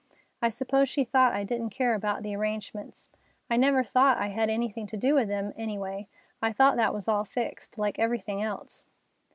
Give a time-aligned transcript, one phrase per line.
[0.41, 3.11] I suppose she thought I didn't care about the arrangements.
[3.51, 6.07] I never thought I had anything to do with them, any way.
[6.41, 8.87] I thought that was all fixed, like everything else."